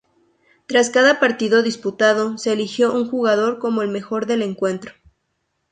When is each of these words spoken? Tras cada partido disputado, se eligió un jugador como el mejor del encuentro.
Tras 0.65 0.89
cada 0.89 1.19
partido 1.19 1.61
disputado, 1.61 2.39
se 2.39 2.51
eligió 2.53 2.91
un 2.91 3.07
jugador 3.07 3.59
como 3.59 3.83
el 3.83 3.89
mejor 3.89 4.25
del 4.25 4.41
encuentro. 4.41 4.93